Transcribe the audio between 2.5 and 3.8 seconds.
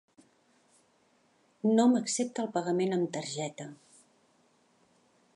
pagament amb targeta.